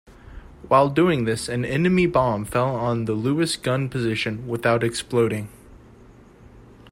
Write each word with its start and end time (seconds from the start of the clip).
While 0.67 0.89
doing 0.89 1.25
this 1.25 1.47
an 1.47 1.63
enemy 1.63 2.07
bomb 2.07 2.43
fell 2.45 2.75
on 2.75 3.05
the 3.05 3.13
Lewis 3.13 3.55
gun 3.55 3.87
position 3.87 4.47
without 4.47 4.83
exploding. 4.83 5.49